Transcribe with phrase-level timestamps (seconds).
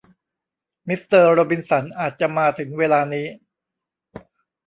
[0.87, 3.27] มิสเตอร์โรบินสันอาจจะมาถึงเวลานี้